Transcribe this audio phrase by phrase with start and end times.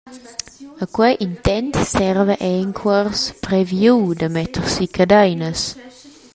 [0.83, 5.61] A quei intent serva era in cuors previu da metter si cadeinas.